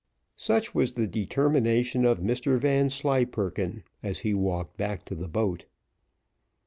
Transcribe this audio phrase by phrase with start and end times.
[0.37, 5.65] Such was the determination of Mr Vanslyperken, as he walked back to the boat.